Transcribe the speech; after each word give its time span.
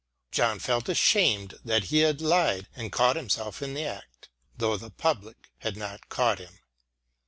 John 0.31 0.57
felt 0.57 0.89
ashamed 0.89 1.59
that 1.63 1.83
he 1.83 1.99
had 1.99 2.21
lied 2.21 2.67
and 2.75 2.91
caught 2.91 3.15
himself 3.15 3.61
in 3.61 3.75
the 3.75 3.85
act, 3.85 4.29
though 4.57 4.75
the 4.75 4.89
public 4.89 5.51
had 5.59 5.77
not 5.77 6.09
caught 6.09 6.39
him. 6.39 6.57